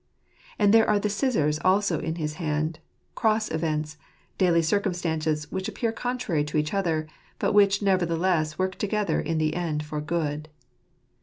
[0.57, 2.79] And there are the scissors also in his hand—
[3.13, 3.97] cross events,
[4.39, 7.05] daily circumstances which appear contrary to each other,
[7.37, 10.49] but which nevertheless work together in the end for good.